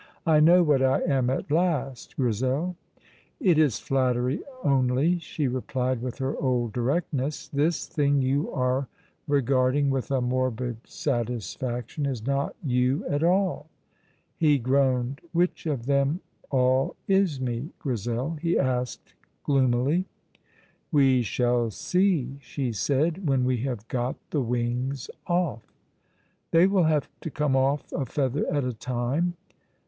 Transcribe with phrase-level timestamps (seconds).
[0.25, 2.75] "I know what I am at last, Grizel"
[3.39, 7.47] "It is flattery only," she replied with her old directness.
[7.49, 8.87] "This thing you are
[9.27, 13.67] regarding with a morbid satisfaction is not you at all."
[14.37, 15.21] He groaned.
[15.33, 19.13] "Which of them all is me, Grizel?" he asked
[19.43, 20.05] gloomily.
[20.91, 25.61] "We shall see," she said, "when we have got the wings off."
[26.49, 29.35] "They will have to come off a feather at a time."